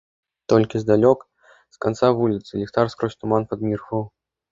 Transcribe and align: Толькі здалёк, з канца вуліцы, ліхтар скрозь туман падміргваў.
Толькі 0.51 0.79
здалёк, 0.83 1.19
з 1.75 1.79
канца 1.85 2.09
вуліцы, 2.21 2.49
ліхтар 2.61 2.89
скрозь 2.95 3.19
туман 3.21 3.47
падміргваў. 3.53 4.03